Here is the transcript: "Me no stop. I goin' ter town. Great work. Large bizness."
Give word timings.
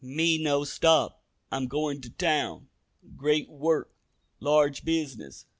"Me 0.03 0.39
no 0.39 0.63
stop. 0.63 1.21
I 1.51 1.63
goin' 1.65 2.01
ter 2.01 2.09
town. 2.09 2.69
Great 3.15 3.47
work. 3.51 3.93
Large 4.39 4.83
bizness." 4.83 5.45